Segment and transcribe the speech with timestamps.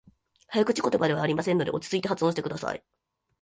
[0.47, 2.83] 早口言葉ではありませんので、落ち着いて発音してください。